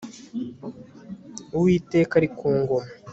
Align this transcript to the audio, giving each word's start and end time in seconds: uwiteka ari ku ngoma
uwiteka 1.55 2.13
ari 2.19 2.29
ku 2.37 2.47
ngoma 2.59 2.89